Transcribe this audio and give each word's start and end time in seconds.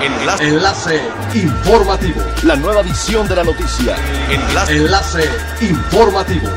Enlace. 0.00 0.48
Enlace 0.48 1.00
informativo. 1.34 2.20
La 2.44 2.54
nueva 2.54 2.82
edición 2.82 3.26
de 3.26 3.34
la 3.34 3.42
noticia. 3.42 3.96
Enlace. 4.30 4.76
Enlace 4.76 5.24
informativo. 5.60 6.48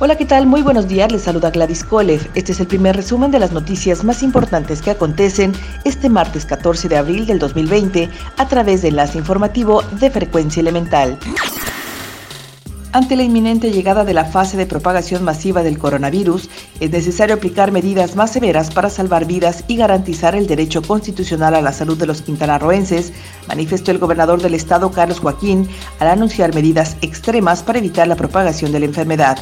Hola, 0.00 0.16
¿qué 0.16 0.24
tal? 0.24 0.46
Muy 0.46 0.62
buenos 0.62 0.88
días, 0.88 1.12
les 1.12 1.22
saluda 1.22 1.50
Gladys 1.50 1.84
Kolev. 1.84 2.28
Este 2.34 2.50
es 2.50 2.58
el 2.58 2.66
primer 2.66 2.96
resumen 2.96 3.30
de 3.30 3.38
las 3.38 3.52
noticias 3.52 4.02
más 4.02 4.24
importantes 4.24 4.82
que 4.82 4.90
acontecen 4.90 5.52
este 5.84 6.08
martes 6.08 6.46
14 6.46 6.88
de 6.88 6.96
abril 6.96 7.26
del 7.26 7.38
2020 7.38 8.10
a 8.36 8.48
través 8.48 8.82
de 8.82 8.88
Enlace 8.88 9.18
Informativo 9.18 9.82
de 9.82 10.10
Frecuencia 10.10 10.60
Elemental. 10.60 11.16
Ante 12.94 13.16
la 13.16 13.22
inminente 13.22 13.70
llegada 13.72 14.04
de 14.04 14.12
la 14.12 14.26
fase 14.26 14.58
de 14.58 14.66
propagación 14.66 15.24
masiva 15.24 15.62
del 15.62 15.78
coronavirus, 15.78 16.50
es 16.78 16.90
necesario 16.90 17.36
aplicar 17.36 17.72
medidas 17.72 18.16
más 18.16 18.32
severas 18.32 18.70
para 18.70 18.90
salvar 18.90 19.24
vidas 19.24 19.64
y 19.66 19.76
garantizar 19.76 20.34
el 20.34 20.46
derecho 20.46 20.82
constitucional 20.82 21.54
a 21.54 21.62
la 21.62 21.72
salud 21.72 21.96
de 21.96 22.04
los 22.04 22.20
quintanarroenses, 22.20 23.14
manifestó 23.48 23.92
el 23.92 23.98
gobernador 23.98 24.42
del 24.42 24.52
estado 24.52 24.90
Carlos 24.90 25.20
Joaquín 25.20 25.66
al 26.00 26.08
anunciar 26.08 26.54
medidas 26.54 26.98
extremas 27.00 27.62
para 27.62 27.78
evitar 27.78 28.06
la 28.06 28.16
propagación 28.16 28.72
de 28.72 28.80
la 28.80 28.86
enfermedad. 28.86 29.38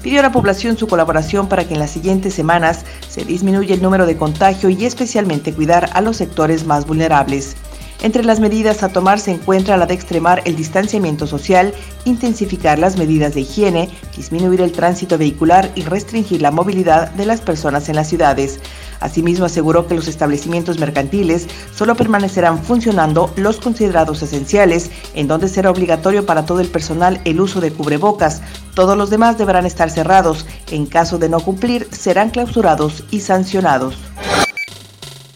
Pidió 0.00 0.20
a 0.20 0.22
la 0.22 0.30
población 0.30 0.78
su 0.78 0.86
colaboración 0.86 1.48
para 1.48 1.64
que 1.66 1.74
en 1.74 1.80
las 1.80 1.90
siguientes 1.90 2.34
semanas 2.34 2.84
se 3.08 3.24
disminuya 3.24 3.74
el 3.74 3.82
número 3.82 4.06
de 4.06 4.16
contagio 4.16 4.70
y 4.70 4.84
especialmente 4.84 5.52
cuidar 5.52 5.90
a 5.94 6.02
los 6.02 6.18
sectores 6.18 6.66
más 6.66 6.86
vulnerables. 6.86 7.56
Entre 8.02 8.24
las 8.24 8.40
medidas 8.40 8.82
a 8.82 8.88
tomar 8.88 9.20
se 9.20 9.30
encuentra 9.30 9.76
la 9.76 9.86
de 9.86 9.94
extremar 9.94 10.42
el 10.44 10.56
distanciamiento 10.56 11.28
social, 11.28 11.72
intensificar 12.04 12.76
las 12.76 12.96
medidas 12.96 13.32
de 13.34 13.42
higiene, 13.42 13.90
disminuir 14.16 14.60
el 14.60 14.72
tránsito 14.72 15.18
vehicular 15.18 15.70
y 15.76 15.82
restringir 15.82 16.42
la 16.42 16.50
movilidad 16.50 17.12
de 17.12 17.26
las 17.26 17.40
personas 17.40 17.88
en 17.88 17.94
las 17.94 18.08
ciudades. 18.08 18.58
Asimismo, 18.98 19.44
aseguró 19.44 19.86
que 19.86 19.94
los 19.94 20.08
establecimientos 20.08 20.80
mercantiles 20.80 21.46
solo 21.76 21.94
permanecerán 21.94 22.64
funcionando 22.64 23.32
los 23.36 23.58
considerados 23.58 24.20
esenciales, 24.20 24.90
en 25.14 25.28
donde 25.28 25.48
será 25.48 25.70
obligatorio 25.70 26.26
para 26.26 26.44
todo 26.44 26.58
el 26.58 26.68
personal 26.68 27.20
el 27.24 27.40
uso 27.40 27.60
de 27.60 27.72
cubrebocas. 27.72 28.42
Todos 28.74 28.96
los 28.96 29.10
demás 29.10 29.38
deberán 29.38 29.64
estar 29.64 29.90
cerrados. 29.90 30.44
En 30.72 30.86
caso 30.86 31.18
de 31.18 31.28
no 31.28 31.38
cumplir, 31.38 31.86
serán 31.92 32.30
clausurados 32.30 33.04
y 33.12 33.20
sancionados. 33.20 33.96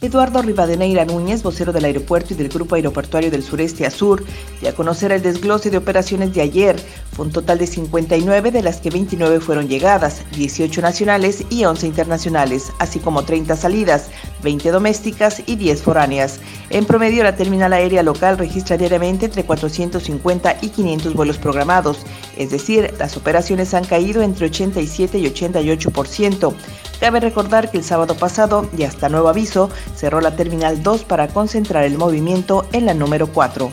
Eduardo 0.06 0.40
Rivadeneira 0.40 1.04
Núñez, 1.04 1.42
vocero 1.42 1.72
del 1.72 1.84
aeropuerto 1.84 2.32
y 2.32 2.36
del 2.36 2.48
Grupo 2.48 2.76
Aeroportuario 2.76 3.30
del 3.30 3.42
Sureste 3.42 3.86
Azur, 3.86 4.24
dio 4.60 4.70
a 4.70 4.72
conocer 4.72 5.10
el 5.10 5.20
desglose 5.20 5.68
de 5.68 5.78
operaciones 5.78 6.32
de 6.32 6.42
ayer. 6.42 6.76
Fue 7.12 7.26
un 7.26 7.32
total 7.32 7.58
de 7.58 7.66
59, 7.66 8.52
de 8.52 8.62
las 8.62 8.80
que 8.80 8.90
29 8.90 9.40
fueron 9.40 9.68
llegadas, 9.68 10.22
18 10.36 10.80
nacionales 10.80 11.44
y 11.50 11.64
11 11.64 11.88
internacionales, 11.88 12.72
así 12.78 13.00
como 13.00 13.24
30 13.24 13.56
salidas, 13.56 14.08
20 14.42 14.70
domésticas 14.70 15.42
y 15.44 15.56
10 15.56 15.82
foráneas. 15.82 16.38
En 16.70 16.84
promedio, 16.84 17.24
la 17.24 17.36
terminal 17.36 17.72
aérea 17.72 18.02
local 18.02 18.38
registra 18.38 18.76
diariamente 18.76 19.26
entre 19.26 19.44
450 19.44 20.58
y 20.62 20.68
500 20.68 21.14
vuelos 21.14 21.38
programados, 21.38 21.98
es 22.36 22.50
decir, 22.50 22.94
las 22.98 23.16
operaciones 23.16 23.74
han 23.74 23.84
caído 23.84 24.22
entre 24.22 24.46
87 24.46 25.18
y 25.18 25.24
88%. 25.24 26.54
Cabe 27.00 27.20
recordar 27.20 27.70
que 27.70 27.76
el 27.78 27.84
sábado 27.84 28.14
pasado, 28.16 28.68
y 28.76 28.84
hasta 28.84 29.08
nuevo 29.08 29.28
aviso, 29.28 29.70
cerró 29.94 30.20
la 30.20 30.34
Terminal 30.34 30.82
2 30.82 31.04
para 31.04 31.28
concentrar 31.28 31.84
el 31.84 31.98
movimiento 31.98 32.66
en 32.72 32.86
la 32.86 32.94
número 32.94 33.26
4. 33.26 33.70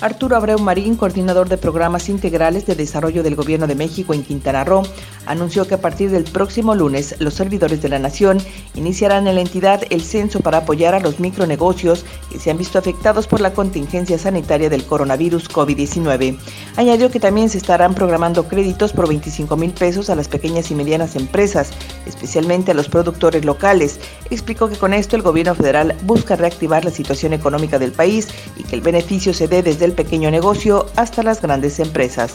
Arturo 0.00 0.36
Abreu 0.36 0.58
Marín, 0.58 0.96
coordinador 0.96 1.48
de 1.48 1.58
programas 1.58 2.08
integrales 2.08 2.66
de 2.66 2.74
desarrollo 2.74 3.22
del 3.22 3.36
Gobierno 3.36 3.68
de 3.68 3.76
México 3.76 4.14
en 4.14 4.24
Quintana 4.24 4.64
Roo, 4.64 4.82
anunció 5.26 5.66
que 5.66 5.74
a 5.74 5.80
partir 5.80 6.10
del 6.10 6.24
próximo 6.24 6.74
lunes 6.74 7.14
los 7.18 7.34
servidores 7.34 7.82
de 7.82 7.88
la 7.88 7.98
Nación 7.98 8.38
iniciarán 8.74 9.26
en 9.26 9.36
la 9.36 9.40
entidad 9.40 9.82
el 9.90 10.02
censo 10.02 10.40
para 10.40 10.58
apoyar 10.58 10.94
a 10.94 11.00
los 11.00 11.20
micronegocios 11.20 12.04
que 12.30 12.38
se 12.38 12.50
han 12.50 12.58
visto 12.58 12.78
afectados 12.78 13.26
por 13.26 13.40
la 13.40 13.52
contingencia 13.52 14.18
sanitaria 14.18 14.68
del 14.68 14.84
coronavirus 14.84 15.50
COVID-19. 15.50 16.38
Añadió 16.76 17.10
que 17.10 17.20
también 17.20 17.48
se 17.48 17.58
estarán 17.58 17.94
programando 17.94 18.48
créditos 18.48 18.92
por 18.92 19.08
25 19.08 19.56
mil 19.56 19.72
pesos 19.72 20.10
a 20.10 20.14
las 20.14 20.28
pequeñas 20.28 20.70
y 20.70 20.74
medianas 20.74 21.16
empresas, 21.16 21.70
especialmente 22.06 22.72
a 22.72 22.74
los 22.74 22.88
productores 22.88 23.44
locales. 23.44 24.00
Explicó 24.30 24.68
que 24.68 24.76
con 24.76 24.94
esto 24.94 25.16
el 25.16 25.22
gobierno 25.22 25.54
federal 25.54 25.96
busca 26.02 26.36
reactivar 26.36 26.84
la 26.84 26.90
situación 26.90 27.32
económica 27.32 27.78
del 27.78 27.92
país 27.92 28.28
y 28.56 28.64
que 28.64 28.76
el 28.76 28.82
beneficio 28.82 29.34
se 29.34 29.48
dé 29.48 29.62
desde 29.62 29.84
el 29.84 29.92
pequeño 29.92 30.30
negocio 30.30 30.86
hasta 30.96 31.22
las 31.22 31.40
grandes 31.40 31.78
empresas. 31.80 32.34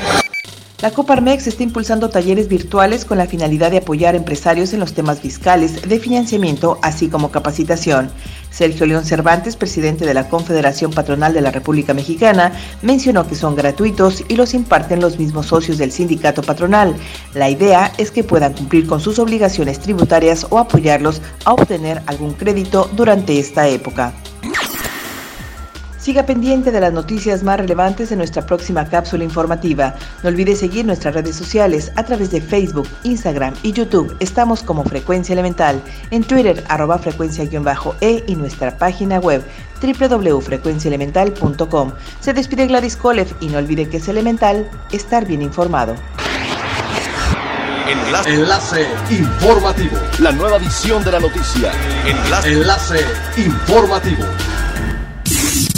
La 0.81 0.89
Coparmex 0.89 1.45
está 1.45 1.61
impulsando 1.61 2.09
talleres 2.09 2.47
virtuales 2.47 3.05
con 3.05 3.19
la 3.19 3.27
finalidad 3.27 3.69
de 3.69 3.77
apoyar 3.77 4.15
a 4.15 4.17
empresarios 4.17 4.73
en 4.73 4.79
los 4.79 4.95
temas 4.95 5.19
fiscales, 5.19 5.87
de 5.87 5.99
financiamiento, 5.99 6.79
así 6.81 7.07
como 7.07 7.29
capacitación. 7.29 8.09
Sergio 8.49 8.87
León 8.87 9.05
Cervantes, 9.05 9.55
presidente 9.55 10.07
de 10.07 10.15
la 10.15 10.27
Confederación 10.27 10.89
Patronal 10.89 11.35
de 11.35 11.41
la 11.41 11.51
República 11.51 11.93
Mexicana, 11.93 12.51
mencionó 12.81 13.27
que 13.27 13.35
son 13.35 13.55
gratuitos 13.55 14.23
y 14.27 14.35
los 14.35 14.55
imparten 14.55 15.01
los 15.01 15.19
mismos 15.19 15.45
socios 15.45 15.77
del 15.77 15.91
sindicato 15.91 16.41
patronal. 16.41 16.95
La 17.35 17.47
idea 17.47 17.91
es 17.99 18.09
que 18.09 18.23
puedan 18.23 18.53
cumplir 18.53 18.87
con 18.87 18.99
sus 18.99 19.19
obligaciones 19.19 19.79
tributarias 19.79 20.47
o 20.49 20.57
apoyarlos 20.57 21.21
a 21.45 21.53
obtener 21.53 22.01
algún 22.07 22.33
crédito 22.33 22.89
durante 22.95 23.37
esta 23.37 23.67
época. 23.67 24.15
Siga 26.01 26.25
pendiente 26.25 26.71
de 26.71 26.81
las 26.81 26.91
noticias 26.91 27.43
más 27.43 27.59
relevantes 27.59 28.09
de 28.09 28.15
nuestra 28.15 28.43
próxima 28.43 28.85
cápsula 28.85 29.23
informativa. 29.23 29.93
No 30.23 30.29
olvide 30.29 30.55
seguir 30.55 30.83
nuestras 30.83 31.13
redes 31.13 31.35
sociales 31.35 31.91
a 31.95 32.03
través 32.03 32.31
de 32.31 32.41
Facebook, 32.41 32.87
Instagram 33.03 33.53
y 33.61 33.71
YouTube. 33.71 34.17
Estamos 34.19 34.63
como 34.63 34.83
Frecuencia 34.83 35.33
Elemental. 35.33 35.79
En 36.09 36.23
Twitter, 36.23 36.63
arroba 36.69 36.97
frecuencia-e 36.97 38.23
y 38.25 38.35
nuestra 38.35 38.79
página 38.79 39.19
web 39.19 39.45
www.frecuenciaelemental.com. 39.79 41.91
Se 42.19 42.33
despide 42.33 42.65
Gladys 42.65 42.97
Kolev 42.97 43.27
y 43.39 43.49
no 43.49 43.59
olvide 43.59 43.87
que 43.87 43.97
es 43.97 44.07
elemental 44.07 44.67
estar 44.91 45.27
bien 45.27 45.43
informado. 45.43 45.93
Enlace. 47.87 48.33
Enlace 48.33 48.87
informativo. 49.11 49.97
La 50.17 50.31
nueva 50.31 50.57
edición 50.57 51.03
de 51.03 51.11
la 51.11 51.19
noticia. 51.19 51.71
Enlace. 52.07 52.53
Enlace 52.53 53.05
informativo. 53.37 54.25